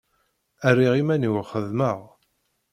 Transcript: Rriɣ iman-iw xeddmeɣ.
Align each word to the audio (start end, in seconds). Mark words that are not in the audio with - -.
Rriɣ 0.75 0.93
iman-iw 1.01 1.35
xeddmeɣ. 1.51 1.99